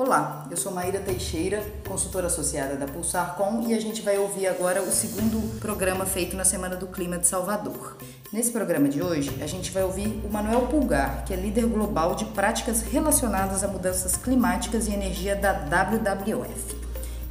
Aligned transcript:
Olá, 0.00 0.46
eu 0.48 0.56
sou 0.56 0.70
Maíra 0.70 1.00
Teixeira, 1.00 1.60
consultora 1.84 2.28
associada 2.28 2.76
da 2.76 2.86
Pulsar.com 2.86 3.64
e 3.66 3.74
a 3.74 3.80
gente 3.80 4.00
vai 4.00 4.16
ouvir 4.16 4.46
agora 4.46 4.80
o 4.80 4.92
segundo 4.92 5.58
programa 5.58 6.06
feito 6.06 6.36
na 6.36 6.44
Semana 6.44 6.76
do 6.76 6.86
Clima 6.86 7.18
de 7.18 7.26
Salvador. 7.26 7.96
Nesse 8.32 8.52
programa 8.52 8.88
de 8.88 9.02
hoje, 9.02 9.36
a 9.42 9.46
gente 9.48 9.72
vai 9.72 9.82
ouvir 9.82 10.06
o 10.24 10.32
Manuel 10.32 10.68
Pulgar, 10.68 11.24
que 11.24 11.34
é 11.34 11.36
líder 11.36 11.66
global 11.66 12.14
de 12.14 12.26
práticas 12.26 12.82
relacionadas 12.82 13.64
a 13.64 13.66
mudanças 13.66 14.16
climáticas 14.16 14.86
e 14.86 14.92
energia 14.92 15.34
da 15.34 15.52
WWF. 15.52 16.76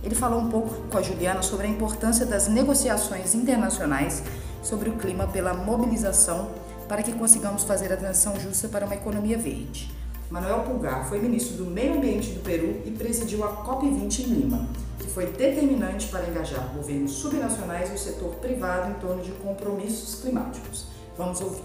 Ele 0.03 0.13
falou 0.13 0.41
um 0.41 0.49
pouco 0.49 0.89
com 0.89 0.97
a 0.97 1.01
Juliana 1.01 1.43
sobre 1.43 1.67
a 1.67 1.69
importância 1.69 2.25
das 2.25 2.49
negociações 2.49 3.33
internacionais 3.33 4.21
sobre 4.61 4.89
o 4.89 4.97
clima 4.97 5.25
pela 5.25 5.53
mobilização 5.53 6.51
para 6.85 7.01
que 7.01 7.13
consigamos 7.13 7.63
fazer 7.63 7.93
a 7.93 7.95
transição 7.95 8.37
justa 8.37 8.67
para 8.67 8.85
uma 8.85 8.95
economia 8.95 9.37
verde. 9.37 9.89
Manuel 10.29 10.63
Pulgar 10.63 11.07
foi 11.07 11.21
ministro 11.21 11.55
do 11.55 11.65
Meio 11.65 11.95
Ambiente 11.95 12.31
do 12.31 12.41
Peru 12.41 12.81
e 12.85 12.91
presidiu 12.91 13.45
a 13.45 13.65
COP20 13.65 14.19
em 14.19 14.23
Lima, 14.23 14.67
que 14.99 15.07
foi 15.07 15.27
determinante 15.27 16.07
para 16.07 16.27
engajar 16.27 16.67
governos 16.73 17.13
subnacionais 17.13 17.89
e 17.91 17.93
o 17.93 17.97
setor 17.97 18.35
privado 18.35 18.91
em 18.91 18.95
torno 18.95 19.23
de 19.23 19.31
compromissos 19.31 20.21
climáticos. 20.21 20.85
Vamos 21.17 21.39
ouvir. 21.39 21.63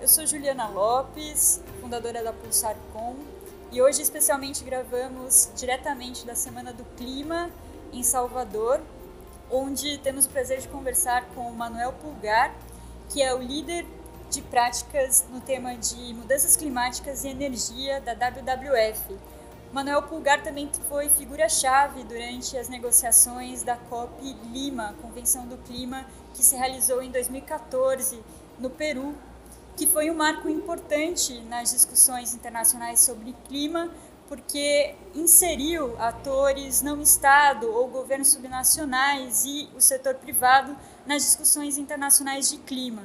Eu 0.00 0.08
sou 0.08 0.26
Juliana 0.26 0.66
Lopes, 0.68 1.60
fundadora 1.82 2.24
da 2.24 2.32
Pulsar.com, 2.32 3.16
e 3.70 3.82
hoje 3.82 4.00
especialmente 4.00 4.64
gravamos 4.64 5.50
diretamente 5.54 6.24
da 6.24 6.34
Semana 6.34 6.72
do 6.72 6.84
Clima 6.96 7.50
em 7.92 8.02
Salvador, 8.02 8.80
onde 9.50 9.98
temos 9.98 10.24
o 10.24 10.30
prazer 10.30 10.58
de 10.60 10.68
conversar 10.68 11.26
com 11.34 11.42
o 11.42 11.54
Manuel 11.54 11.92
Pulgar, 12.00 12.54
que 13.10 13.20
é 13.20 13.34
o 13.34 13.42
líder 13.42 13.84
de 14.30 14.40
práticas 14.42 15.26
no 15.28 15.40
tema 15.40 15.74
de 15.74 16.14
mudanças 16.14 16.56
climáticas 16.56 17.24
e 17.24 17.28
energia 17.28 18.00
da 18.00 18.14
WWF. 18.14 19.18
Manuel 19.72 20.02
Pulgar 20.04 20.42
também 20.42 20.70
foi 20.88 21.08
figura-chave 21.08 22.04
durante 22.04 22.56
as 22.56 22.68
negociações 22.68 23.64
da 23.64 23.76
COP 23.76 24.36
Lima, 24.52 24.94
Convenção 25.02 25.46
do 25.46 25.56
Clima, 25.58 26.06
que 26.32 26.44
se 26.44 26.56
realizou 26.56 27.02
em 27.02 27.10
2014 27.10 28.20
no 28.58 28.70
Peru, 28.70 29.14
que 29.76 29.86
foi 29.86 30.10
um 30.10 30.14
marco 30.14 30.48
importante 30.48 31.40
nas 31.42 31.72
discussões 31.72 32.32
internacionais 32.32 33.00
sobre 33.00 33.34
clima, 33.48 33.90
porque 34.28 34.94
inseriu 35.12 36.00
atores 36.00 36.82
não 36.82 37.02
Estado 37.02 37.68
ou 37.68 37.88
governos 37.88 38.28
subnacionais 38.28 39.44
e 39.44 39.68
o 39.74 39.80
setor 39.80 40.14
privado 40.14 40.76
nas 41.04 41.22
discussões 41.22 41.78
internacionais 41.78 42.48
de 42.48 42.58
clima. 42.58 43.02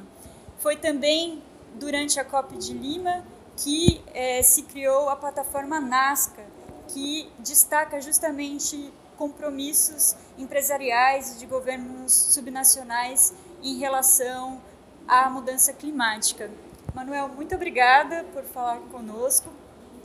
Foi 0.66 0.74
também 0.74 1.40
durante 1.74 2.18
a 2.18 2.24
COP 2.24 2.58
de 2.58 2.74
Lima 2.74 3.24
que 3.56 4.02
eh, 4.12 4.42
se 4.42 4.64
criou 4.64 5.08
a 5.08 5.14
plataforma 5.14 5.78
Nazca, 5.78 6.42
que 6.88 7.30
destaca 7.38 8.00
justamente 8.00 8.92
compromissos 9.16 10.16
empresariais 10.36 11.36
e 11.36 11.38
de 11.38 11.46
governos 11.46 12.12
subnacionais 12.12 13.32
em 13.62 13.78
relação 13.78 14.60
à 15.06 15.30
mudança 15.30 15.72
climática. 15.72 16.50
Manuel, 16.92 17.28
muito 17.28 17.54
obrigada 17.54 18.24
por 18.32 18.42
falar 18.42 18.80
conosco. 18.90 19.48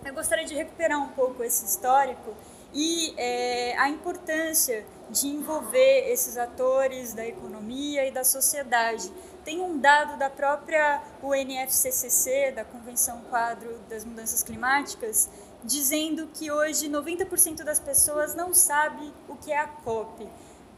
Eu 0.06 0.14
gostaria 0.14 0.46
de 0.46 0.54
recuperar 0.54 1.00
um 1.00 1.10
pouco 1.10 1.44
esse 1.44 1.66
histórico 1.66 2.36
e 2.72 3.16
é, 3.18 3.76
a 3.80 3.90
importância 3.90 4.86
de 5.10 5.28
envolver 5.28 6.12
esses 6.12 6.38
atores 6.38 7.14
da 7.16 7.26
economia 7.26 8.08
e 8.08 8.12
da 8.12 8.24
sociedade. 8.24 9.12
Tem 9.44 9.60
um 9.60 9.80
dado 9.80 10.18
da 10.18 10.30
própria 10.30 11.02
UNFCCC, 11.24 12.52
da 12.52 12.64
Convenção 12.64 13.22
Quadro 13.30 13.80
das 13.90 14.06
Mudanças 14.06 14.44
Climáticas, 14.44 15.30
dizendo 15.64 16.28
que 16.34 16.52
hoje 16.52 16.90
90% 16.90 17.64
das 17.64 17.80
pessoas 17.80 18.36
não 18.36 18.54
sabe 18.54 19.12
o 19.28 19.36
que 19.36 19.52
é 19.52 19.60
a 19.60 19.68
COP. 19.68 20.28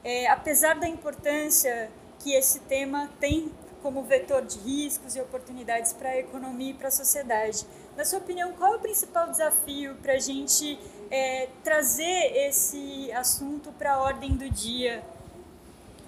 É, 0.03 0.27
apesar 0.27 0.75
da 0.75 0.87
importância 0.87 1.89
que 2.19 2.33
esse 2.33 2.59
tema 2.61 3.09
tem 3.19 3.51
como 3.81 4.01
vetor 4.03 4.41
de 4.45 4.57
riscos 4.59 5.13
e 5.15 5.21
oportunidades 5.21 5.91
para 5.91 6.09
a 6.09 6.17
economia 6.17 6.71
e 6.71 6.73
para 6.73 6.87
a 6.87 6.91
sociedade. 6.91 7.65
Na 7.97 8.05
sua 8.05 8.19
opinião, 8.19 8.53
qual 8.53 8.73
é 8.73 8.77
o 8.77 8.79
principal 8.79 9.29
desafio 9.29 9.95
para 9.95 10.13
a 10.13 10.19
gente 10.19 10.79
é, 11.11 11.49
trazer 11.63 12.31
esse 12.47 13.11
assunto 13.11 13.73
para 13.73 13.95
a 13.95 14.01
ordem 14.01 14.37
do 14.37 14.49
dia? 14.49 15.03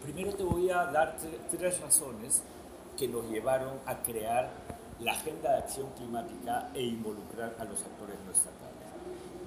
Primeiro 0.05 0.33
te 0.33 0.43
vou 0.43 0.63
dar 0.67 1.15
três 1.49 1.79
razões 1.79 2.43
que 2.95 3.07
nos 3.07 3.27
levaram 3.27 3.79
a 3.87 3.95
criar 3.95 4.51
a 5.03 5.09
Agenda 5.09 5.49
de 5.49 5.57
Acción 5.57 5.89
Climática 5.97 6.69
e 6.75 6.85
involucrar 6.85 7.55
a 7.57 7.63
los 7.63 7.81
actores 7.81 8.15
no 8.23 8.31
estatales. 8.31 8.85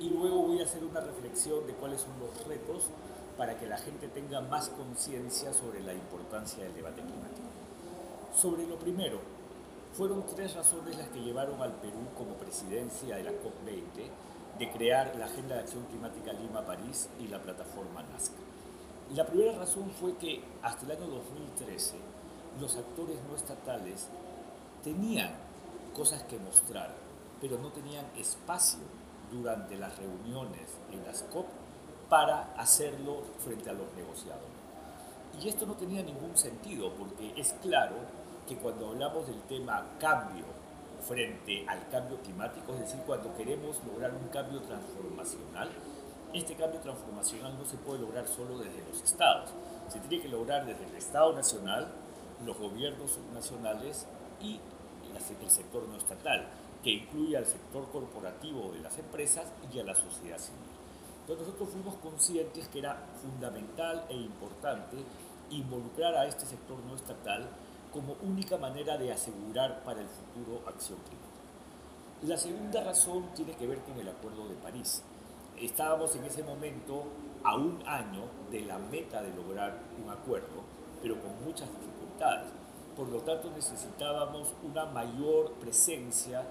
Y 0.00 0.10
luego 0.10 0.48
voy 0.48 0.60
a 0.60 0.64
hacer 0.64 0.82
una 0.82 0.98
reflexión 0.98 1.64
de 1.64 1.74
cuáles 1.74 2.00
son 2.00 2.10
los 2.18 2.44
retos 2.44 2.90
para 3.36 3.56
que 3.56 3.68
la 3.68 3.78
gente 3.78 4.08
tenga 4.08 4.40
más 4.40 4.68
conciencia 4.70 5.52
sobre 5.52 5.80
la 5.80 5.94
importancia 5.94 6.64
del 6.64 6.74
debate 6.74 7.02
climático. 7.02 7.48
Sobre 8.34 8.66
lo 8.66 8.80
primero, 8.80 9.20
fueron 9.92 10.26
tres 10.26 10.56
razones 10.56 10.98
las 10.98 11.08
que 11.10 11.20
llevaron 11.20 11.62
al 11.62 11.74
Perú 11.74 12.02
como 12.16 12.34
presidencia 12.34 13.14
de 13.14 13.22
la 13.22 13.30
COP20 13.30 14.58
de 14.58 14.72
crear 14.72 15.14
la 15.14 15.26
Agenda 15.26 15.54
de 15.54 15.60
Acción 15.60 15.84
Climática 15.84 16.32
Lima-París 16.32 17.08
y 17.20 17.28
la 17.28 17.40
plataforma 17.40 18.02
Nazca. 18.02 18.57
La 19.14 19.24
primera 19.24 19.58
razón 19.58 19.90
fue 19.98 20.16
que 20.18 20.42
hasta 20.62 20.84
el 20.84 20.92
año 20.92 21.06
2013 21.06 21.94
los 22.60 22.76
actores 22.76 23.16
no 23.26 23.36
estatales 23.36 24.06
tenían 24.84 25.30
cosas 25.94 26.24
que 26.24 26.38
mostrar, 26.38 26.94
pero 27.40 27.56
no 27.58 27.70
tenían 27.70 28.04
espacio 28.18 28.80
durante 29.32 29.76
las 29.78 29.96
reuniones 29.96 30.76
en 30.92 31.02
las 31.06 31.22
COP 31.22 31.46
para 32.10 32.52
hacerlo 32.58 33.22
frente 33.42 33.70
a 33.70 33.72
los 33.72 33.90
negociadores. 33.94 34.46
Y 35.42 35.48
esto 35.48 35.64
no 35.64 35.74
tenía 35.74 36.02
ningún 36.02 36.36
sentido 36.36 36.92
porque 36.92 37.32
es 37.34 37.54
claro 37.62 37.96
que 38.46 38.56
cuando 38.56 38.88
hablamos 38.88 39.26
del 39.26 39.40
tema 39.42 39.86
cambio 39.98 40.44
frente 41.06 41.64
al 41.66 41.88
cambio 41.88 42.18
climático, 42.18 42.74
es 42.74 42.80
decir, 42.80 43.00
cuando 43.06 43.34
queremos 43.36 43.76
lograr 43.86 44.12
un 44.12 44.28
cambio 44.28 44.60
transformacional, 44.60 45.70
este 46.34 46.54
cambio 46.54 46.80
transformacional 46.80 47.56
no 47.58 47.64
se 47.64 47.76
puede 47.78 48.00
lograr 48.00 48.26
solo 48.28 48.58
desde 48.58 48.84
los 48.86 49.02
estados, 49.02 49.50
se 49.88 50.00
tiene 50.00 50.22
que 50.22 50.28
lograr 50.28 50.66
desde 50.66 50.84
el 50.84 50.94
Estado 50.94 51.32
Nacional, 51.32 51.88
los 52.44 52.56
gobiernos 52.58 53.12
subnacionales 53.12 54.06
y 54.40 54.60
el 55.16 55.50
sector 55.50 55.88
no 55.88 55.96
estatal, 55.96 56.46
que 56.82 56.90
incluye 56.90 57.36
al 57.36 57.46
sector 57.46 57.88
corporativo 57.90 58.70
de 58.72 58.80
las 58.80 58.96
empresas 58.98 59.46
y 59.72 59.78
a 59.78 59.84
la 59.84 59.94
sociedad 59.94 60.38
civil. 60.38 60.60
Entonces 61.22 61.46
nosotros 61.46 61.70
fuimos 61.70 61.94
conscientes 61.96 62.68
que 62.68 62.78
era 62.78 62.96
fundamental 63.20 64.06
e 64.08 64.14
importante 64.14 64.96
involucrar 65.50 66.14
a 66.14 66.26
este 66.26 66.46
sector 66.46 66.78
no 66.86 66.94
estatal 66.94 67.48
como 67.92 68.16
única 68.22 68.56
manera 68.58 68.96
de 68.96 69.12
asegurar 69.12 69.82
para 69.82 70.00
el 70.00 70.08
futuro 70.08 70.62
acción 70.66 70.98
climática. 70.98 71.28
La 72.22 72.36
segunda 72.36 72.82
razón 72.82 73.26
tiene 73.34 73.52
que 73.52 73.66
ver 73.66 73.78
con 73.80 73.98
el 73.98 74.08
Acuerdo 74.08 74.48
de 74.48 74.54
París. 74.56 75.02
Estábamos 75.60 76.14
en 76.14 76.24
ese 76.24 76.44
momento 76.44 77.04
a 77.42 77.56
un 77.56 77.82
año 77.86 78.22
de 78.50 78.60
la 78.62 78.78
meta 78.78 79.22
de 79.22 79.34
lograr 79.34 79.78
un 80.02 80.08
acuerdo, 80.10 80.62
pero 81.02 81.20
con 81.20 81.44
muchas 81.44 81.68
dificultades. 81.68 82.50
Por 82.96 83.08
lo 83.08 83.20
tanto, 83.20 83.50
necesitábamos 83.50 84.54
una 84.62 84.86
mayor 84.86 85.52
presencia 85.54 86.44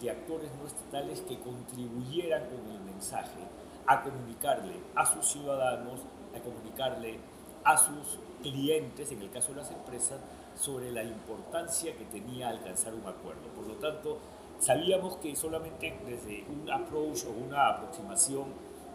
de 0.00 0.10
actores 0.10 0.50
no 0.60 0.66
estatales 0.66 1.20
que 1.22 1.38
contribuyeran 1.40 2.44
con 2.48 2.70
el 2.70 2.80
mensaje 2.80 3.40
a 3.86 4.02
comunicarle 4.02 4.74
a 4.94 5.06
sus 5.06 5.26
ciudadanos, 5.26 6.00
a 6.34 6.40
comunicarle 6.40 7.18
a 7.64 7.76
sus 7.76 8.18
clientes, 8.42 9.12
en 9.12 9.22
el 9.22 9.30
caso 9.30 9.52
de 9.52 9.60
las 9.60 9.70
empresas, 9.70 10.20
sobre 10.56 10.90
la 10.90 11.02
importancia 11.02 11.96
que 11.96 12.04
tenía 12.04 12.48
alcanzar 12.48 12.94
un 12.94 13.06
acuerdo. 13.06 13.42
Por 13.54 13.66
lo 13.66 13.74
tanto, 13.74 14.18
sabíamos 14.64 15.16
que 15.18 15.36
solamente 15.36 15.94
desde 16.06 16.42
un 16.48 16.70
approach 16.70 17.26
o 17.26 17.30
una 17.30 17.68
aproximación 17.68 18.46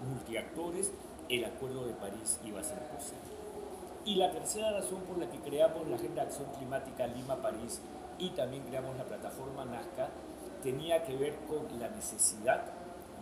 multiactores, 0.03 0.91
el 1.29 1.45
Acuerdo 1.45 1.85
de 1.85 1.93
París 1.93 2.39
iba 2.43 2.59
a 2.59 2.63
ser 2.63 2.79
posible. 2.87 3.19
Y 4.03 4.15
la 4.15 4.31
tercera 4.31 4.71
razón 4.71 5.01
por 5.03 5.19
la 5.19 5.29
que 5.29 5.37
creamos 5.37 5.87
la 5.87 5.97
Agenda 5.97 6.23
de 6.23 6.29
Acción 6.29 6.47
Climática 6.57 7.05
Lima-París 7.05 7.81
y 8.17 8.31
también 8.31 8.63
creamos 8.63 8.97
la 8.97 9.03
plataforma 9.03 9.63
Nazca 9.65 10.09
tenía 10.63 11.03
que 11.03 11.15
ver 11.15 11.35
con 11.47 11.79
la 11.79 11.89
necesidad 11.89 12.63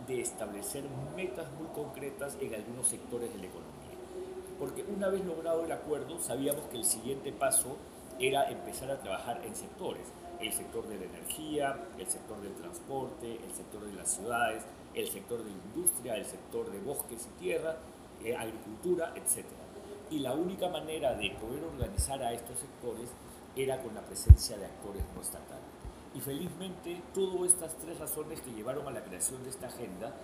de 0.06 0.22
establecer 0.22 0.84
metas 1.14 1.46
muy 1.52 1.68
concretas 1.74 2.38
en 2.40 2.54
algunos 2.54 2.88
sectores 2.88 3.30
de 3.30 3.40
la 3.40 3.46
economía. 3.46 3.74
Porque 4.58 4.84
una 4.84 5.08
vez 5.08 5.22
logrado 5.26 5.66
el 5.66 5.72
acuerdo, 5.72 6.18
sabíamos 6.18 6.62
que 6.70 6.78
el 6.78 6.84
siguiente 6.84 7.30
paso 7.30 7.76
era 8.18 8.48
empezar 8.50 8.90
a 8.90 8.98
trabajar 8.98 9.42
en 9.44 9.54
sectores, 9.54 10.08
el 10.40 10.52
sector 10.52 10.86
de 10.86 10.98
la 10.98 11.04
energía, 11.04 11.76
el 11.98 12.06
sector 12.06 12.40
del 12.40 12.54
transporte, 12.54 13.38
el 13.44 13.54
sector 13.54 13.84
de 13.84 13.92
las 13.92 14.10
ciudades, 14.10 14.64
el 14.94 15.08
sector 15.08 15.38
de 15.42 15.50
la 15.50 15.56
industria, 15.56 16.16
el 16.16 16.24
sector 16.24 16.70
de 16.70 16.78
bosques 16.80 17.26
y 17.26 17.40
tierra, 17.40 17.76
eh, 18.24 18.36
agricultura, 18.36 19.12
etc. 19.16 19.44
Y 20.10 20.20
la 20.20 20.32
única 20.32 20.68
manera 20.68 21.14
de 21.14 21.30
poder 21.32 21.64
organizar 21.64 22.22
a 22.22 22.32
estos 22.32 22.58
sectores 22.58 23.10
era 23.56 23.82
con 23.82 23.94
la 23.94 24.02
presencia 24.02 24.56
de 24.56 24.66
actores 24.66 25.02
no 25.14 25.20
estatales. 25.20 25.64
Y 26.14 26.20
felizmente 26.20 27.02
todas 27.12 27.52
estas 27.52 27.76
tres 27.76 27.98
razones 27.98 28.40
que 28.40 28.50
llevaron 28.50 28.86
a 28.88 28.90
la 28.90 29.02
creación 29.02 29.42
de 29.44 29.50
esta 29.50 29.66
agenda 29.66 30.14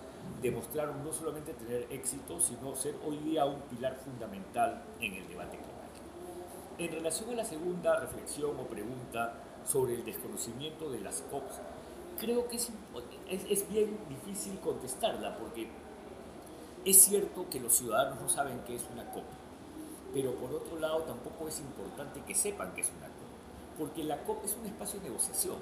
demostraron 0.41 1.03
no 1.03 1.13
solamente 1.13 1.53
tener 1.53 1.87
éxito, 1.91 2.39
sino 2.39 2.75
ser 2.75 2.95
hoy 3.05 3.17
día 3.17 3.45
un 3.45 3.61
pilar 3.61 3.95
fundamental 4.03 4.83
en 4.99 5.13
el 5.13 5.27
debate 5.27 5.57
climático. 5.57 5.75
En 6.77 6.91
relación 6.91 7.29
a 7.29 7.35
la 7.35 7.45
segunda 7.45 7.99
reflexión 7.99 8.59
o 8.59 8.63
pregunta 8.63 9.35
sobre 9.65 9.95
el 9.95 10.05
desconocimiento 10.05 10.89
de 10.89 10.99
las 10.99 11.21
COPs, 11.31 11.55
creo 12.19 12.47
que 12.47 12.55
es, 12.57 12.69
es, 13.29 13.69
bien 13.69 13.97
difícil 14.09 14.59
contestarla 14.59 15.37
porque 15.37 15.67
es 16.85 17.01
cierto 17.01 17.49
que 17.49 17.59
los 17.59 17.75
ciudadanos 17.75 18.21
no 18.21 18.29
saben 18.29 18.61
qué 18.65 18.75
es 18.75 18.85
una 18.93 19.09
COP, 19.11 19.23
pero 20.13 20.33
por 20.35 20.53
otro 20.53 20.79
lado 20.79 20.99
tampoco 20.99 21.47
es 21.47 21.59
importante 21.59 22.21
que 22.21 22.35
sepan 22.35 22.73
qué 22.75 22.81
es 22.81 22.91
una 22.97 23.07
COP, 23.07 23.79
porque 23.79 24.03
la 24.03 24.23
COP 24.23 24.45
es 24.45 24.55
un 24.55 24.67
espacio 24.67 24.99
de 24.99 25.09
negociación 25.09 25.57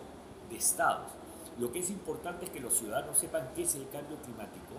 de 0.49 0.57
estados. 0.57 1.11
Lo 1.59 1.71
que 1.71 1.79
es 1.79 1.89
importante 1.89 2.45
es 2.45 2.51
que 2.51 2.59
los 2.59 2.73
ciudadanos 2.73 3.17
sepan 3.17 3.49
qué 3.55 3.63
es 3.63 3.75
el 3.75 3.87
cambio 3.89 4.17
climático 4.17 4.73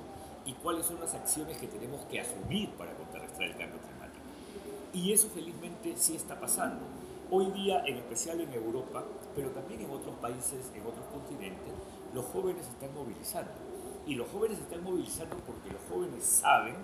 y 0.44 0.52
cuáles 0.54 0.86
son 0.86 1.00
las 1.00 1.14
acciones 1.14 1.56
que 1.58 1.68
tenemos 1.68 2.00
que 2.06 2.20
asumir 2.20 2.70
para 2.70 2.94
contrarrestar 2.94 3.42
el 3.42 3.56
cambio 3.56 3.78
climático. 3.78 3.94
Y 4.92 5.12
eso 5.12 5.28
felizmente 5.28 5.94
sí 5.96 6.16
está 6.16 6.38
pasando. 6.38 6.84
Hoy 7.36 7.46
día, 7.46 7.82
en 7.84 7.96
especial 7.96 8.40
en 8.40 8.52
Europa, 8.52 9.02
pero 9.34 9.50
también 9.50 9.80
en 9.80 9.90
otros 9.90 10.14
países, 10.20 10.70
en 10.72 10.86
otros 10.86 11.04
continentes, 11.12 11.74
los 12.14 12.24
jóvenes 12.26 12.64
están 12.68 12.94
movilizando. 12.94 13.50
Y 14.06 14.14
los 14.14 14.30
jóvenes 14.30 14.60
están 14.60 14.84
movilizando 14.84 15.34
porque 15.44 15.68
los 15.68 15.82
jóvenes 15.90 16.24
saben 16.24 16.76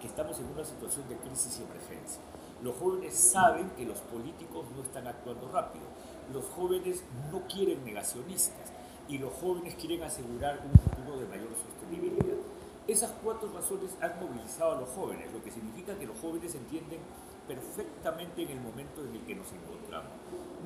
que 0.00 0.06
estamos 0.06 0.38
en 0.38 0.46
una 0.46 0.64
situación 0.64 1.06
de 1.10 1.16
crisis 1.16 1.60
y 1.60 1.62
emergencia. 1.62 2.22
Los 2.62 2.76
jóvenes 2.76 3.18
saben 3.18 3.68
que 3.76 3.84
los 3.84 3.98
políticos 3.98 4.64
no 4.74 4.82
están 4.82 5.06
actuando 5.08 5.46
rápido. 5.52 5.84
Los 6.32 6.46
jóvenes 6.56 7.04
no 7.30 7.42
quieren 7.46 7.84
negacionistas 7.84 8.72
y 9.10 9.18
los 9.18 9.34
jóvenes 9.34 9.74
quieren 9.74 10.02
asegurar 10.04 10.58
un 10.64 10.72
futuro 10.72 11.20
de 11.20 11.26
mayor 11.26 11.50
sostenibilidad. 11.52 12.38
Esas 12.86 13.10
cuatro 13.22 13.52
razones 13.52 13.90
han 14.00 14.18
movilizado 14.20 14.72
a 14.72 14.80
los 14.80 14.88
jóvenes, 14.88 15.30
lo 15.34 15.42
que 15.42 15.50
significa 15.50 15.98
que 15.98 16.06
los 16.06 16.18
jóvenes 16.18 16.54
entienden 16.54 17.00
perfectamente 17.48 18.42
en 18.42 18.50
el 18.50 18.60
momento 18.60 19.02
en 19.02 19.16
el 19.16 19.22
que 19.22 19.34
nos 19.34 19.50
encontramos. 19.50 20.12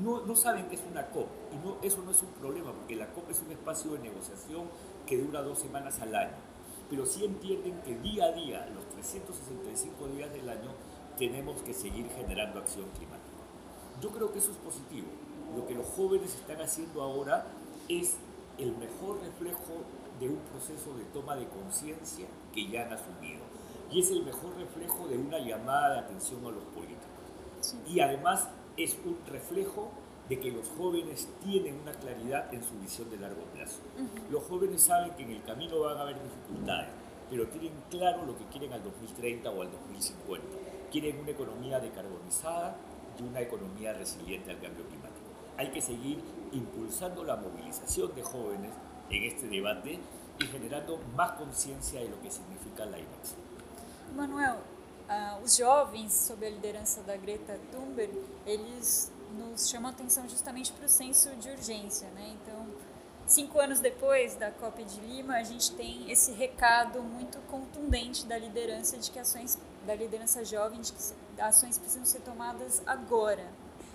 No, 0.03 0.37
saben 0.37 0.69
que 0.69 0.75
es 0.75 0.83
una 0.91 1.07
COP 1.07 1.29
y 1.53 1.57
no, 1.67 1.77
eso 1.83 2.03
no 2.03 2.11
es 2.11 2.21
un 2.23 2.31
problema 2.33 2.73
porque 2.73 2.97
la 2.97 3.07
COP 3.13 3.31
es 3.31 3.41
un 3.41 3.53
espacio 3.53 3.93
de 3.93 4.01
negociación 4.01 4.65
que 5.07 5.19
dura 5.19 5.43
dos 5.43 5.61
semanas 5.61 6.01
al 6.01 6.15
año. 6.15 6.37
Pero 6.91 7.07
sí 7.07 7.25
entienden 7.25 7.81
que 7.83 7.95
día 7.97 8.27
a 8.27 8.33
día, 8.33 8.69
los 8.75 8.87
365 8.91 10.09
días 10.09 10.33
del 10.33 10.49
año, 10.49 10.71
tenemos 11.17 11.63
que 11.63 11.73
seguir 11.73 12.09
generando 12.11 12.59
acción 12.59 12.87
climática. 12.97 13.31
Yo 14.01 14.11
creo 14.11 14.33
que 14.33 14.41
eso 14.41 14.51
es 14.51 14.57
positivo. 14.59 15.07
Lo 15.57 15.67
que 15.67 15.75
los 15.75 15.87
jóvenes 15.87 16.35
están 16.35 16.61
haciendo 16.61 17.03
ahora 17.03 17.47
es 17.89 18.17
el 18.59 18.77
mejor 18.77 19.21
reflejo 19.23 19.85
de 20.19 20.29
un 20.29 20.39
proceso 20.51 20.95
de 20.97 21.05
toma 21.13 21.37
de 21.37 21.47
conciencia 21.49 22.27
que 22.53 22.69
ya 22.69 22.87
han 22.87 22.93
asumido 22.93 23.52
y 23.93 24.01
es 24.01 24.11
el 24.11 24.23
mejor 24.25 24.57
reflejo 24.57 25.07
de 25.07 25.19
una 25.19 25.39
llamada 25.39 25.95
de 25.95 25.99
atención 26.01 26.41
a 26.47 26.51
los 26.51 26.65
políticos. 26.65 27.77
Y 27.87 28.01
además 28.01 28.49
es 28.77 28.97
un 29.05 29.19
reflejo 29.27 29.91
de 30.29 30.41
que 30.41 30.51
los 30.51 30.69
jóvenes 30.79 31.29
tienen 31.45 31.79
una 31.81 31.93
claridad 31.93 32.53
en 32.55 32.63
su 32.63 32.79
visión 32.81 33.11
de 33.11 33.19
largo 33.19 33.43
plazo. 33.55 33.81
Los 34.31 34.45
jóvenes 34.45 34.83
saben 34.83 35.11
que 35.13 35.25
en 35.25 35.33
el 35.33 35.43
camino 35.45 35.81
van 35.81 35.99
a 35.99 36.03
haber 36.03 36.17
dificultades, 36.23 36.89
pero 37.29 37.47
tienen 37.49 37.73
claro 37.91 38.25
lo 38.25 38.37
que 38.39 38.45
quieren 38.47 38.73
al 38.73 38.83
2030 38.83 39.51
o 39.51 39.63
al 39.63 39.71
2050. 39.71 40.47
Quieren 40.91 41.21
una 41.21 41.31
economía 41.31 41.81
decarbonizada 41.81 42.77
y 43.19 43.23
una 43.25 43.41
economía 43.41 43.93
resiliente 43.93 44.51
al 44.51 44.61
cambio 44.61 44.87
climático. 44.87 45.13
Hay 45.59 45.69
que 45.69 45.83
seguir 45.83 46.19
impulsando 46.53 47.25
la 47.25 47.37
movilización 47.37 48.15
de 48.15 48.23
jóvenes 48.23 48.73
en 49.11 49.25
este 49.25 49.49
debate 49.49 49.99
y 50.39 50.45
generando 50.47 50.99
más 51.15 51.33
conciencia 51.33 52.01
de 52.01 52.09
lo 52.09 52.21
que 52.23 52.31
significa 52.31 52.87
la 52.87 52.99
inacción. 52.99 53.52
Manuel, 54.13 54.57
uh, 55.09 55.43
os 55.43 55.57
jovens, 55.57 56.13
sob 56.13 56.47
a 56.47 56.51
liderança 56.51 57.03
da 57.03 57.17
Greta 57.17 57.59
Thunberg, 57.71 58.13
eles 58.47 59.11
nos 59.37 59.69
chamam 59.69 59.91
a 59.91 59.93
atenção 59.93 60.29
justamente 60.29 60.73
para 60.73 60.85
o 60.85 60.89
senso 60.89 61.31
de 61.37 61.49
urgência, 61.51 62.09
né? 62.11 62.37
Então, 62.43 62.67
cinco 63.27 63.59
anos 63.59 63.81
depois 63.81 64.35
da 64.35 64.51
COP 64.51 64.85
de 64.85 65.01
Lima, 65.01 65.37
a 65.37 65.43
gente 65.43 65.73
tem 65.73 66.11
esse 66.11 66.33
recado 66.33 67.03
muito 67.03 67.39
contundente 67.51 68.27
da 68.27 68.37
liderança 68.37 68.99
de 68.99 69.11
que 69.11 69.19
ações 69.19 69.59
da 69.87 69.95
liderança 69.95 70.45
jovem 70.45 70.81
de 70.81 70.93
que 70.93 70.99
ações 71.41 71.79
precisam 71.79 72.05
ser 72.05 72.21
tomadas 72.21 72.83
agora, 72.87 73.47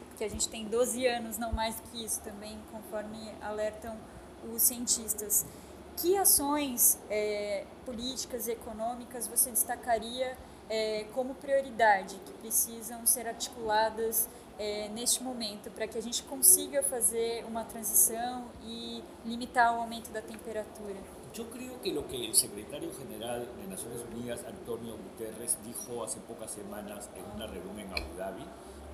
porque 0.09 0.23
a 0.23 0.29
gente 0.29 0.49
tem 0.49 0.65
12 0.65 1.05
anos, 1.05 1.37
não 1.37 1.53
mais 1.53 1.79
que 1.91 2.03
isso 2.03 2.19
também, 2.21 2.57
conforme 2.71 3.31
alertam 3.41 3.95
os 4.51 4.63
cientistas. 4.63 5.45
Que 5.97 6.15
ações 6.15 6.99
é, 7.09 7.65
políticas 7.83 8.47
e 8.47 8.51
econômicas 8.51 9.27
você 9.27 9.49
destacaria 9.49 10.37
é, 10.69 11.05
como 11.13 11.33
prioridade, 11.33 12.19
que 12.23 12.33
precisam 12.33 13.03
ser 13.05 13.27
articuladas 13.27 14.29
é, 14.59 14.89
neste 14.89 15.23
momento, 15.23 15.71
para 15.71 15.87
que 15.87 15.97
a 15.97 16.01
gente 16.01 16.21
consiga 16.23 16.83
fazer 16.83 17.43
uma 17.45 17.63
transição 17.63 18.45
e 18.63 19.03
limitar 19.25 19.75
o 19.75 19.81
aumento 19.81 20.11
da 20.11 20.21
temperatura? 20.21 20.99
Yo 21.33 21.45
creo 21.51 21.79
que 21.81 21.91
lo 21.91 22.07
que 22.07 22.25
el 22.25 22.33
secretario 22.33 22.91
general 22.93 23.45
de 23.59 23.67
Naciones 23.67 24.01
Unidas, 24.11 24.43
Antonio 24.45 24.97
Guterres, 24.97 25.57
dijo 25.63 26.03
hace 26.03 26.19
pocas 26.21 26.51
semanas 26.51 27.09
en 27.15 27.25
una 27.35 27.47
reunión 27.47 27.79
en 27.79 27.91
Abu 27.91 28.17
Dhabi, 28.17 28.45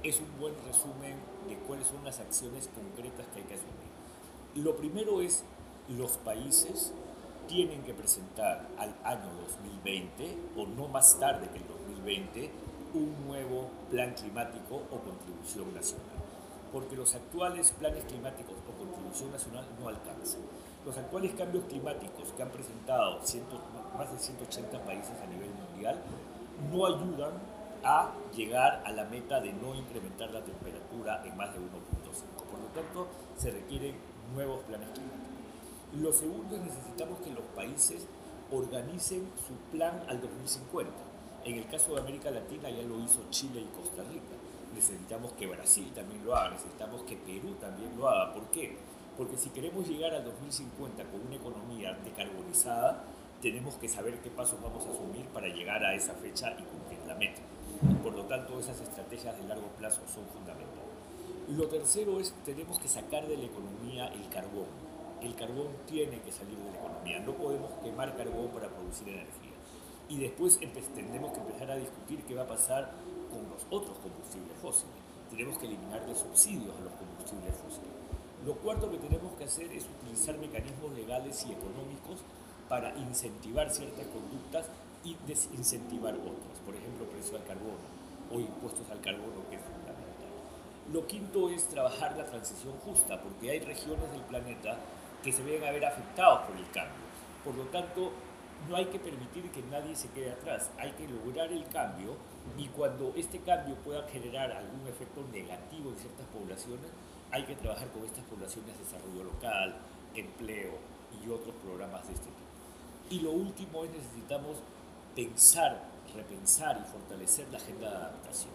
es 0.03 0.19
un 0.19 0.39
buen 0.39 0.55
resumen 0.65 1.15
de 1.47 1.57
cuáles 1.67 1.87
son 1.87 2.03
las 2.03 2.19
acciones 2.19 2.69
concretas 2.73 3.25
que 3.33 3.39
hay 3.39 3.45
que 3.45 3.53
asumir. 3.53 3.93
Lo 4.55 4.75
primero 4.75 5.21
es 5.21 5.43
los 5.89 6.17
países 6.17 6.93
tienen 7.47 7.83
que 7.83 7.93
presentar 7.93 8.67
al 8.77 8.95
año 9.03 9.29
2020 9.41 10.37
o 10.57 10.65
no 10.65 10.87
más 10.87 11.19
tarde 11.19 11.49
que 11.49 11.57
el 11.57 11.67
2020 11.67 12.51
un 12.93 13.27
nuevo 13.27 13.69
plan 13.89 14.13
climático 14.13 14.75
o 14.75 14.97
contribución 14.99 15.73
nacional. 15.73 16.17
Porque 16.71 16.95
los 16.95 17.13
actuales 17.13 17.71
planes 17.71 18.03
climáticos 18.05 18.55
o 18.67 18.77
contribución 18.77 19.31
nacional 19.31 19.65
no 19.79 19.89
alcanzan. 19.89 20.41
Los 20.85 20.97
actuales 20.97 21.33
cambios 21.33 21.65
climáticos 21.65 22.31
que 22.35 22.43
han 22.43 22.49
presentado 22.49 23.19
más 23.97 24.11
de 24.11 24.19
180 24.19 24.83
países 24.83 25.13
a 25.21 25.27
nivel 25.27 25.49
mundial 25.51 26.01
no 26.71 26.85
ayudan 26.85 27.33
a 27.83 28.11
llegar 28.35 28.81
a 28.85 28.91
la 28.91 29.05
meta 29.05 29.39
de 29.39 29.53
no 29.53 29.75
incrementar 29.75 30.31
la 30.31 30.41
temperatura 30.41 31.23
en 31.25 31.35
más 31.35 31.53
de 31.53 31.59
1.5. 31.59 31.63
Por 32.49 32.59
lo 32.59 32.67
tanto, 32.67 33.07
se 33.37 33.51
requieren 33.51 33.95
nuevos 34.33 34.63
planes 34.63 34.89
climáticos. 34.89 35.32
Lo 36.01 36.11
segundo 36.11 36.55
es 36.55 36.61
necesitamos 36.63 37.19
que 37.19 37.29
los 37.29 37.43
países 37.55 38.07
organicen 38.51 39.29
su 39.47 39.53
plan 39.71 40.03
al 40.09 40.19
2050. 40.21 40.91
En 41.45 41.57
el 41.59 41.67
caso 41.67 41.93
de 41.93 42.01
América 42.01 42.31
Latina 42.31 42.67
ya 42.71 42.81
lo 42.81 42.99
hizo 42.99 43.21
Chile 43.29 43.61
y 43.61 43.77
Costa 43.77 44.01
Rica. 44.01 44.33
Necesitamos 44.73 45.33
que 45.33 45.45
Brasil 45.45 45.91
también 45.93 46.25
lo 46.25 46.35
haga, 46.35 46.49
necesitamos 46.49 47.03
que 47.03 47.15
Perú 47.17 47.53
también 47.61 47.95
lo 47.95 48.09
haga. 48.09 48.33
¿Por 48.33 48.49
qué? 48.49 48.75
Porque 49.15 49.37
si 49.37 49.51
queremos 49.51 49.87
llegar 49.87 50.15
al 50.15 50.25
2050 50.25 51.03
con 51.03 51.27
una 51.27 51.35
economía 51.35 51.93
decarbonizada, 52.03 53.03
tenemos 53.39 53.75
que 53.75 53.87
saber 53.87 54.17
qué 54.23 54.31
pasos 54.31 54.59
vamos 54.63 54.87
a 54.87 54.89
asumir 54.89 55.27
para 55.27 55.47
llegar 55.47 55.85
a 55.85 55.93
esa 55.93 56.13
fecha 56.15 56.53
y 56.57 56.63
cumplir 56.63 57.05
la 57.05 57.13
meta. 57.13 57.41
Por 58.01 58.15
lo 58.15 58.23
tanto, 58.23 58.59
esas 58.59 58.81
estrategias 58.81 59.37
de 59.37 59.47
largo 59.47 59.67
plazo 59.77 60.01
son 60.11 60.25
fundamentales. 60.25 60.73
Lo 61.49 61.67
tercero 61.67 62.19
es 62.19 62.33
tenemos 62.45 62.79
que 62.79 62.87
sacar 62.87 63.27
de 63.27 63.37
la 63.37 63.45
economía 63.45 64.07
el 64.07 64.27
carbón 64.29 64.92
el 65.23 65.35
carbón 65.35 65.67
tiene 65.87 66.19
que 66.21 66.31
salir 66.31 66.57
de 66.57 66.71
la 66.71 66.77
economía. 66.77 67.19
No 67.19 67.33
podemos 67.33 67.71
quemar 67.81 68.15
carbón 68.15 68.49
para 68.49 68.67
producir 68.67 69.07
energía. 69.07 69.55
Y 70.09 70.17
después 70.17 70.59
tendremos 70.59 71.31
que 71.31 71.39
empezar 71.39 71.71
a 71.71 71.75
discutir 71.75 72.21
qué 72.23 72.35
va 72.35 72.43
a 72.43 72.47
pasar 72.47 72.91
con 73.31 73.49
los 73.49 73.63
otros 73.71 73.97
combustibles 73.99 74.57
fósiles. 74.61 74.95
Tenemos 75.29 75.57
que 75.57 75.65
eliminar 75.65 76.03
los 76.07 76.19
subsidios 76.19 76.75
a 76.75 76.83
los 76.83 76.93
combustibles 76.93 77.55
fósiles. 77.55 77.89
Lo 78.45 78.55
cuarto 78.55 78.91
que 78.91 78.97
tenemos 78.97 79.31
que 79.37 79.45
hacer 79.45 79.71
es 79.71 79.85
utilizar 79.87 80.37
mecanismos 80.37 80.91
legales 80.91 81.45
y 81.47 81.53
económicos 81.53 82.19
para 82.67 82.95
incentivar 82.97 83.71
ciertas 83.71 84.05
conductas 84.07 84.67
y 85.03 85.15
desincentivar 85.25 86.13
otras. 86.15 86.59
Por 86.65 86.75
ejemplo, 86.75 87.05
precio 87.05 87.37
al 87.37 87.45
carbono 87.45 87.87
o 88.31 88.39
impuestos 88.39 88.89
al 88.91 88.99
carbono, 88.99 89.47
que 89.49 89.55
es 89.55 89.61
fundamental. 89.61 90.03
Lo 90.91 91.07
quinto 91.07 91.49
es 91.49 91.63
trabajar 91.69 92.17
la 92.17 92.25
transición 92.25 92.73
justa, 92.85 93.21
porque 93.21 93.51
hay 93.51 93.59
regiones 93.59 94.11
del 94.11 94.21
planeta 94.21 94.77
que 95.23 95.31
se 95.31 95.41
ven 95.43 95.63
a 95.63 95.71
ver 95.71 95.85
afectados 95.85 96.41
por 96.47 96.57
el 96.57 96.69
cambio. 96.71 97.03
Por 97.43 97.55
lo 97.55 97.63
tanto, 97.65 98.11
no 98.69 98.75
hay 98.75 98.85
que 98.85 98.99
permitir 98.99 99.49
que 99.51 99.61
nadie 99.63 99.95
se 99.95 100.09
quede 100.09 100.31
atrás, 100.31 100.69
hay 100.77 100.91
que 100.91 101.07
lograr 101.07 101.51
el 101.51 101.65
cambio 101.67 102.15
y 102.57 102.67
cuando 102.67 103.13
este 103.15 103.39
cambio 103.39 103.75
pueda 103.75 104.07
generar 104.09 104.51
algún 104.51 104.87
efecto 104.87 105.23
negativo 105.31 105.89
en 105.89 105.97
ciertas 105.97 106.25
poblaciones, 106.27 106.91
hay 107.31 107.43
que 107.43 107.55
trabajar 107.55 107.87
con 107.89 108.05
estas 108.05 108.23
poblaciones 108.25 108.77
de 108.77 108.83
desarrollo 108.83 109.23
local, 109.23 109.75
empleo 110.13 110.73
y 111.23 111.29
otros 111.29 111.55
programas 111.63 112.07
de 112.07 112.13
este 112.13 112.25
tipo. 112.25 112.37
Y 113.09 113.19
lo 113.19 113.31
último 113.31 113.83
es 113.83 113.91
necesitamos 113.91 114.57
pensar, 115.15 115.83
repensar 116.15 116.79
y 116.81 116.91
fortalecer 116.91 117.47
la 117.49 117.57
agenda 117.57 117.89
de 117.89 117.95
adaptación, 117.95 118.53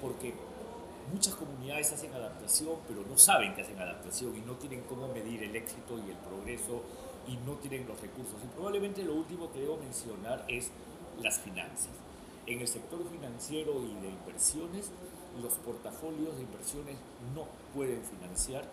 porque 0.00 0.34
muchas 1.12 1.34
comunidades 1.34 1.92
hacen 1.92 2.12
adaptación, 2.12 2.76
pero 2.88 3.04
no 3.08 3.18
saben 3.18 3.54
que 3.54 3.62
hacen 3.62 3.78
adaptación 3.78 4.34
y 4.36 4.40
no 4.40 4.54
tienen 4.54 4.82
cómo 4.88 5.08
medir 5.08 5.42
el 5.42 5.54
éxito 5.54 5.98
y 5.98 6.10
el 6.10 6.16
progreso 6.16 6.82
y 7.28 7.36
no 7.46 7.52
tienen 7.56 7.86
los 7.86 8.00
recursos. 8.00 8.34
Y 8.42 8.46
probablemente 8.54 9.04
lo 9.04 9.14
último 9.14 9.52
que 9.52 9.60
debo 9.60 9.76
mencionar 9.76 10.44
es 10.48 10.70
las 11.20 11.38
finanzas. 11.38 11.90
En 12.46 12.60
el 12.60 12.66
sector 12.66 12.98
financiero 13.08 13.74
y 13.84 13.94
de 14.00 14.08
inversiones, 14.08 14.90
los 15.40 15.52
portafolios 15.54 16.36
de 16.36 16.42
inversiones 16.42 16.96
no 17.34 17.46
pueden 17.74 18.02
financiar 18.02 18.64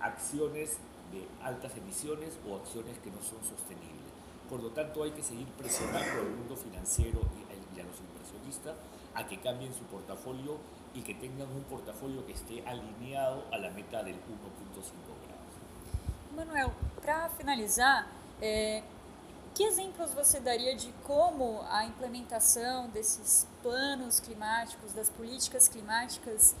acciones 0.00 0.78
de 1.12 1.26
altas 1.44 1.76
emisiones 1.76 2.38
o 2.48 2.56
acciones 2.56 2.98
que 2.98 3.10
no 3.10 3.22
son 3.22 3.38
sostenibles. 3.44 4.10
Por 4.48 4.62
lo 4.62 4.70
tanto, 4.70 5.04
hay 5.04 5.12
que 5.12 5.22
seguir 5.22 5.46
presionando 5.58 6.20
al 6.20 6.30
mundo 6.30 6.56
financiero 6.56 7.20
y 7.20 7.80
a 7.80 7.84
los 7.84 8.00
inversionistas 8.00 8.74
a 9.14 9.26
que 9.26 9.38
cambien 9.38 9.72
su 9.72 9.84
portafolio 9.84 10.58
y 10.94 11.02
que 11.02 11.14
tengan 11.14 11.48
un 11.50 11.62
portafolio 11.64 12.24
que 12.26 12.32
esté 12.32 12.66
alineado 12.66 13.44
a 13.52 13.58
la 13.58 13.70
meta 13.70 14.02
del 14.02 14.16
1.5 14.16 14.20
graus. 15.24 16.36
Manuel, 16.36 16.70
para 17.02 17.28
finalizar, 17.30 18.06
é, 18.40 18.82
que 19.54 19.64
exemplos 19.64 20.12
você 20.12 20.40
daria 20.40 20.74
de 20.74 20.92
como 21.04 21.62
a 21.70 21.84
implementação 21.84 22.88
desses 22.88 23.46
planos 23.62 24.20
climáticos, 24.20 24.92
das 24.92 25.10
políticas 25.10 25.68
climáticas, 25.68 26.54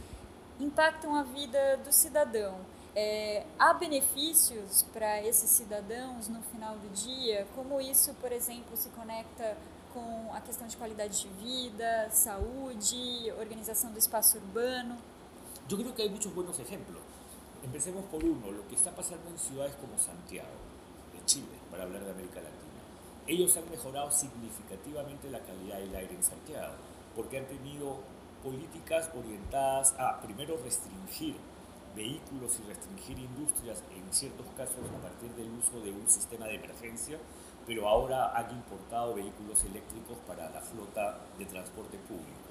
impactam 0.58 1.14
a 1.14 1.22
vida 1.22 1.78
do 1.78 1.92
cidadão? 1.92 2.58
É, 2.94 3.46
há 3.58 3.72
benefícios 3.72 4.82
para 4.92 5.22
esses 5.22 5.48
cidadãos 5.50 6.28
no 6.28 6.42
final 6.42 6.76
do 6.76 6.88
dia? 6.92 7.46
Como 7.54 7.80
isso, 7.80 8.12
por 8.14 8.32
exemplo, 8.32 8.76
se 8.76 8.88
conecta 8.90 9.56
com 9.92 10.32
a 10.34 10.40
questão 10.40 10.66
de 10.66 10.76
qualidade 10.76 11.22
de 11.22 11.28
vida, 11.28 12.08
saúde, 12.10 13.32
organização 13.38 13.92
do 13.92 13.98
espaço 13.98 14.38
urbano? 14.38 14.96
Eu 15.68 15.76
creo 15.78 15.92
que 15.92 16.02
há 16.02 16.08
muitos 16.08 16.32
bons 16.32 16.58
exemplos. 16.58 16.98
Empecemos 17.62 18.04
por 18.06 18.24
uno, 18.24 18.50
lo 18.50 18.66
que 18.68 18.74
está 18.74 18.90
pasando 18.90 19.28
en 19.30 19.38
ciudades 19.38 19.74
como 19.76 19.98
Santiago, 19.98 20.48
de 21.12 21.24
Chile, 21.26 21.58
para 21.70 21.84
hablar 21.84 22.02
de 22.02 22.10
América 22.10 22.36
Latina. 22.36 22.82
Ellos 23.26 23.56
han 23.56 23.68
mejorado 23.70 24.10
significativamente 24.10 25.30
la 25.30 25.40
calidad 25.40 25.78
del 25.78 25.94
aire 25.94 26.14
en 26.14 26.22
Santiago, 26.22 26.74
porque 27.14 27.38
han 27.38 27.46
tenido 27.46 27.98
políticas 28.42 29.10
orientadas 29.14 29.94
a, 29.98 30.20
primero, 30.20 30.56
restringir 30.64 31.36
vehículos 31.94 32.58
y 32.60 32.68
restringir 32.68 33.18
industrias, 33.18 33.82
en 33.94 34.12
ciertos 34.12 34.46
casos 34.56 34.78
a 34.96 35.02
partir 35.02 35.30
del 35.34 35.50
uso 35.50 35.80
de 35.80 35.90
un 35.90 36.08
sistema 36.08 36.46
de 36.46 36.54
emergencia, 36.54 37.18
pero 37.70 37.88
ahora 37.88 38.36
han 38.36 38.50
importado 38.50 39.14
vehículos 39.14 39.62
eléctricos 39.62 40.18
para 40.26 40.50
la 40.50 40.60
flota 40.60 41.20
de 41.38 41.46
transporte 41.46 41.98
público. 41.98 42.50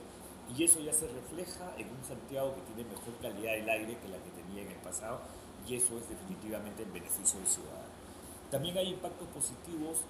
Y 0.56 0.64
eso 0.64 0.80
ya 0.80 0.94
se 0.94 1.10
refleja 1.10 1.76
en 1.78 1.90
un 1.90 2.02
Santiago 2.08 2.56
que 2.56 2.62
tiene 2.72 2.90
mejor 2.90 3.12
calidad 3.22 3.52
del 3.52 3.70
aire 3.70 3.98
que 3.98 4.08
la 4.08 4.16
que 4.16 4.32
tenía 4.32 4.64
en 4.64 4.72
el 4.72 4.78
pasado, 4.78 5.20
y 5.68 5.76
eso 5.76 5.98
es 5.98 6.08
definitivamente 6.08 6.84
en 6.84 6.94
beneficio 6.94 7.38
del 7.38 7.50
ciudadano. 7.50 7.92
También 8.50 8.78
hay 8.78 8.92
impactos 8.92 9.28
positivos 9.28 10.06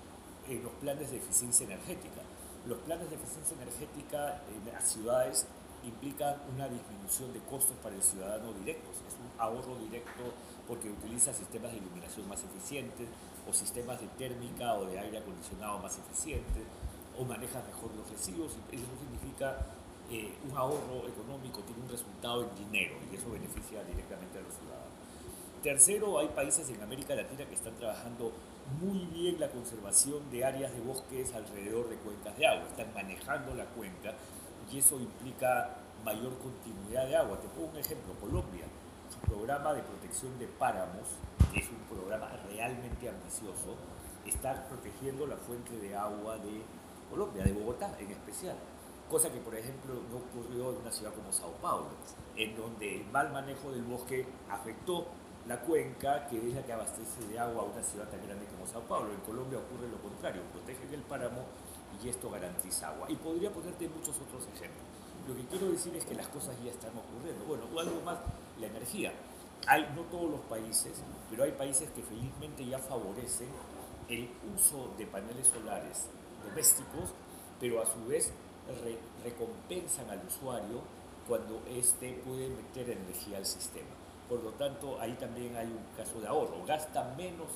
en 0.47 0.61
los 0.61 0.73
planes 0.73 1.09
de 1.09 1.17
eficiencia 1.17 1.65
energética. 1.65 2.21
Los 2.67 2.77
planes 2.85 3.09
de 3.09 3.15
eficiencia 3.15 3.57
energética 3.57 4.43
en 4.45 4.71
las 4.71 4.83
ciudades 4.93 5.47
implican 5.83 6.37
una 6.53 6.69
disminución 6.69 7.33
de 7.33 7.39
costos 7.49 7.75
para 7.81 7.95
el 7.95 8.03
ciudadano 8.03 8.53
directos. 8.53 8.93
Es 9.07 9.15
un 9.17 9.41
ahorro 9.41 9.75
directo 9.89 10.21
porque 10.67 10.91
utiliza 10.91 11.33
sistemas 11.33 11.71
de 11.71 11.79
iluminación 11.79 12.29
más 12.29 12.43
eficientes 12.43 13.09
o 13.49 13.53
sistemas 13.53 13.99
de 13.99 14.07
térmica 14.17 14.75
o 14.75 14.85
de 14.85 14.99
aire 14.99 15.17
acondicionado 15.17 15.79
más 15.79 15.97
eficientes 15.97 16.63
o 17.17 17.25
maneja 17.25 17.61
mejor 17.63 17.89
los 17.95 18.09
residuos. 18.09 18.53
Eso 18.71 18.85
significa 19.01 19.57
eh, 20.09 20.33
un 20.49 20.55
ahorro 20.55 21.07
económico, 21.07 21.61
tiene 21.61 21.81
un 21.83 21.89
resultado 21.89 22.47
en 22.47 22.55
dinero 22.65 22.95
y 23.11 23.15
eso 23.15 23.29
beneficia 23.29 23.83
directamente 23.83 24.37
a 24.37 24.41
los 24.41 24.53
ciudadanos. 24.53 24.89
Tercero, 25.61 26.19
hay 26.19 26.27
países 26.29 26.69
en 26.69 26.81
América 26.81 27.15
Latina 27.15 27.45
que 27.45 27.55
están 27.55 27.75
trabajando 27.75 28.31
muy 28.79 28.99
bien 29.07 29.39
la 29.39 29.49
conservación 29.49 30.29
de 30.31 30.45
áreas 30.45 30.71
de 30.71 30.79
bosques 30.81 31.33
alrededor 31.33 31.89
de 31.89 31.97
cuencas 31.97 32.37
de 32.37 32.47
agua, 32.47 32.65
están 32.69 32.93
manejando 32.93 33.53
la 33.55 33.65
cuenca 33.65 34.13
y 34.71 34.77
eso 34.77 34.99
implica 34.99 35.75
mayor 36.05 36.37
continuidad 36.37 37.07
de 37.07 37.15
agua. 37.17 37.39
Te 37.41 37.47
pongo 37.49 37.71
un 37.71 37.77
ejemplo, 37.77 38.13
Colombia, 38.21 38.65
programa 39.19 39.73
de 39.73 39.81
protección 39.81 40.37
de 40.39 40.47
páramos, 40.47 41.07
que 41.53 41.59
es 41.59 41.69
un 41.69 41.95
programa 41.95 42.29
realmente 42.49 43.09
ambicioso, 43.09 43.75
está 44.25 44.67
protegiendo 44.67 45.25
la 45.25 45.37
fuente 45.37 45.77
de 45.77 45.95
agua 45.95 46.37
de 46.37 46.63
Colombia, 47.09 47.43
de 47.43 47.53
Bogotá 47.53 47.95
en 47.99 48.11
especial. 48.11 48.55
Cosa 49.09 49.31
que, 49.31 49.39
por 49.39 49.55
ejemplo, 49.55 49.95
no 50.11 50.17
ocurrió 50.17 50.69
en 50.69 50.81
una 50.81 50.91
ciudad 50.91 51.13
como 51.13 51.33
Sao 51.33 51.51
Paulo, 51.61 51.89
en 52.35 52.55
donde 52.55 52.97
el 52.97 53.05
mal 53.07 53.31
manejo 53.31 53.71
del 53.71 53.83
bosque 53.83 54.27
afectó 54.49 55.07
la 55.47 55.59
cuenca, 55.61 56.27
que 56.27 56.37
es 56.37 56.53
la 56.53 56.63
que 56.63 56.73
abastece 56.73 57.25
de 57.27 57.39
agua 57.39 57.63
a 57.63 57.65
una 57.65 57.81
ciudad 57.81 58.07
tan 58.07 58.21
grande 58.21 58.45
como 58.45 58.67
Sao 58.67 58.81
Paulo. 58.83 59.11
En 59.11 59.21
Colombia 59.21 59.57
ocurre 59.57 59.89
lo 59.89 59.97
contrario, 59.97 60.43
protegen 60.53 60.93
el 60.93 61.01
páramo 61.01 61.41
y 62.03 62.07
esto 62.07 62.29
garantiza 62.29 62.89
agua. 62.89 63.07
Y 63.09 63.15
podría 63.15 63.49
ponerte 63.51 63.89
muchos 63.89 64.15
otros 64.21 64.45
ejemplos. 64.53 64.85
Lo 65.27 65.35
que 65.35 65.43
quiero 65.45 65.71
decir 65.71 65.95
es 65.95 66.05
que 66.05 66.13
las 66.13 66.27
cosas 66.27 66.55
ya 66.63 66.69
están 66.71 66.91
ocurriendo. 66.95 67.45
Bueno, 67.45 67.63
o 67.73 67.79
algo 67.79 68.01
más, 68.01 68.19
la 68.59 68.67
energía. 68.67 69.13
Hay, 69.67 69.91
no 69.95 70.03
todos 70.03 70.31
los 70.31 70.41
países, 70.41 71.01
pero 71.29 71.43
hay 71.43 71.51
países 71.51 71.89
que 71.91 72.01
felizmente 72.01 72.65
ya 72.65 72.79
favorecen 72.79 73.49
el 74.07 74.29
uso 74.55 74.93
de 74.97 75.05
paneles 75.05 75.47
solares 75.47 76.07
domésticos, 76.47 77.13
pero 77.59 77.81
a 77.81 77.85
su 77.85 78.05
vez 78.07 78.31
recompensan 79.23 80.09
al 80.09 80.21
usuario 80.25 80.81
cuando 81.27 81.61
éste 81.69 82.21
puede 82.25 82.49
meter 82.49 82.89
energía 82.89 83.37
al 83.37 83.45
sistema. 83.45 83.89
Por 84.27 84.43
lo 84.43 84.51
tanto, 84.51 84.99
ahí 84.99 85.13
también 85.13 85.55
hay 85.55 85.67
un 85.67 85.83
caso 85.97 86.19
de 86.19 86.27
ahorro. 86.27 86.63
Gasta 86.65 87.13
menos 87.17 87.47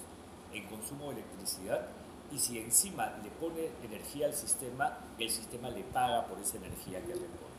en 0.53 0.67
consumo 0.67 1.09
de 1.09 1.21
electricidad 1.21 1.87
y 2.31 2.39
si 2.39 2.59
encima 2.59 3.13
le 3.23 3.29
pone 3.29 3.69
energía 3.83 4.27
al 4.27 4.33
sistema, 4.33 4.97
el 5.19 5.29
sistema 5.29 5.69
le 5.69 5.83
paga 5.83 6.25
por 6.25 6.39
esa 6.39 6.57
energía 6.57 6.99
que 7.01 7.13
le 7.13 7.21
pone. 7.21 7.53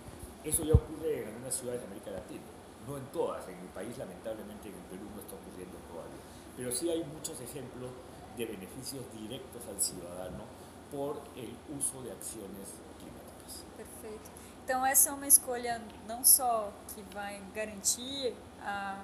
Eso 0.45 0.65
ya 0.65 0.75
ocurre 0.75 1.23
en 1.23 1.29
algunas 1.29 1.55
ciudades 1.55 1.81
de 1.81 1.87
América 1.87 2.11
Latina, 2.11 2.43
no 2.87 2.97
en 2.97 3.07
todas, 3.07 3.47
en 3.49 3.61
mi 3.61 3.69
país 3.69 3.97
lamentablemente 3.99 4.69
en 4.69 4.75
el 4.75 4.83
Perú 4.83 5.05
no 5.15 5.21
está 5.21 5.35
ocurriendo 5.35 5.77
todavía, 5.91 6.21
pero 6.57 6.73
sí 6.73 6.91
hay 6.91 7.05
muchos 7.05 7.41
ejemplos 7.41 7.91
de 8.37 8.47
beneficios 8.47 9.05
directos 9.13 9.63
al 9.69 9.81
ciudadano 9.81 10.45
por 10.91 11.21
el 11.37 11.57
uso 11.77 12.03
de 12.03 12.13
acciones 12.13 12.75
climáticas. 12.99 13.65
Perfeito. 13.77 14.31
Então 14.65 14.85
essa 14.85 15.11
é 15.11 15.13
uma 15.13 15.27
escolha 15.27 15.81
não 16.09 16.25
só 16.25 16.73
que 16.95 17.03
vai 17.15 17.41
garantir 17.55 18.35
a 18.63 18.97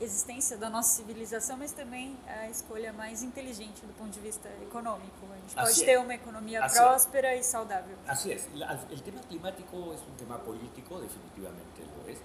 existência 0.00 0.56
da 0.56 0.70
nossa 0.70 0.90
civilização, 0.96 1.56
mas 1.56 1.72
também 1.72 2.16
a 2.26 2.48
escolha 2.48 2.92
mais 2.92 3.22
inteligente 3.22 3.84
do 3.84 3.92
ponto 3.94 4.10
de 4.10 4.20
vista 4.20 4.48
econômico. 4.62 5.26
A 5.32 5.36
gente 5.36 5.54
pode 5.56 5.84
ter 5.84 5.98
uma 5.98 6.14
economia 6.14 6.64
Así 6.64 6.78
próspera 6.78 7.34
es. 7.34 7.46
e 7.46 7.50
saudável. 7.50 7.96
Así 8.06 8.30
es. 8.30 8.46
El 8.90 9.02
tema 9.02 9.20
climático 9.22 9.92
es 9.92 10.00
un 10.02 10.16
tema 10.16 10.38
político, 10.38 11.00
definitivamente 11.00 11.82
lo 11.96 12.08
es. 12.08 12.18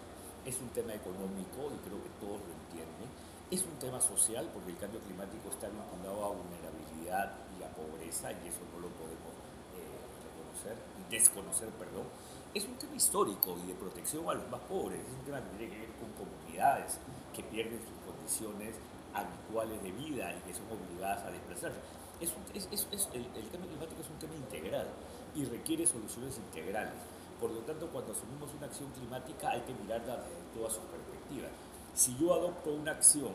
Es 0.46 0.60
un 0.60 0.70
tema 0.76 0.94
económico 0.94 1.72
y 1.72 1.78
creo 1.88 2.04
que 2.04 2.12
todos 2.20 2.40
lo 2.44 2.52
entienden. 2.52 3.08
Es 3.50 3.64
un 3.64 3.80
tema 3.80 4.02
social 4.02 4.50
porque 4.52 4.72
el 4.72 4.78
cambio 4.78 5.00
climático 5.02 5.48
está 5.50 5.70
vinculado 5.70 6.20
a 6.26 6.30
vulnerabilidad 6.36 7.32
y 7.56 7.64
a 7.64 7.70
pobreza 7.72 8.32
y 8.32 8.52
eso 8.52 8.60
no 8.76 8.84
lo 8.84 8.90
podemos 9.00 9.32
eh, 9.76 10.76
desconocer, 11.10 11.70
perdón. 11.80 12.08
Es 12.54 12.66
un 12.66 12.76
tema 12.76 12.96
histórico 12.96 13.58
y 13.64 13.68
de 13.68 13.74
protección 13.74 14.28
a 14.30 14.34
los 14.34 14.50
más 14.50 14.62
pobres. 14.68 15.00
Es 15.00 15.14
un 15.16 15.26
tema 15.26 15.40
que 15.42 15.50
tiene 15.58 15.74
que 15.74 15.80
ver 15.80 15.94
con 15.96 16.12
comunidades, 16.14 17.00
que 17.34 17.44
pierden 17.44 17.80
sus 17.80 17.98
condiciones 18.06 18.76
habituales 19.14 19.82
de 19.82 19.92
vida 19.92 20.34
y 20.34 20.40
que 20.44 20.54
son 20.54 20.68
obligadas 20.70 21.24
a 21.24 21.32
desplazarse. 21.32 21.80
Es 22.20 22.32
el, 22.32 23.50
cambio 23.50 23.70
climático 23.70 24.02
es 24.02 24.10
un 24.10 24.20
tema 24.20 24.36
integral 24.36 24.88
y 25.36 25.46
requiere 25.46 25.86
soluciones 25.86 26.38
integrales. 26.38 27.00
Por 27.40 27.52
lo 27.52 27.60
tanto, 27.60 27.88
cuando 27.88 28.14
asumimos 28.14 28.50
una 28.56 28.68
acción 28.68 28.90
climática 28.92 29.52
hay 29.52 29.62
que 29.62 29.74
mirarla 29.74 30.18
desde 30.18 30.44
todas 30.54 30.74
sus 30.74 30.84
perspectivas. 30.84 31.52
Si 31.94 32.16
yo 32.18 32.34
adopto 32.34 32.74
una 32.74 32.92
acción 32.92 33.32